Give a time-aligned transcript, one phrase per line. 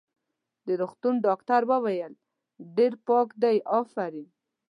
[0.65, 2.13] د روغتون ډاکټر وویل:
[2.77, 4.27] ډېر پاک دی، افرین.